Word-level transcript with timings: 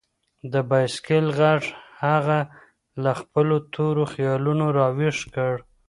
د 0.51 0.53
بایسکل 0.69 1.25
غږ 1.39 1.61
هغه 2.03 2.39
له 3.03 3.11
خپلو 3.19 3.55
تورو 3.73 4.03
خیالونو 4.13 4.65
راویښ 4.77 5.17
کړ. 5.35 5.53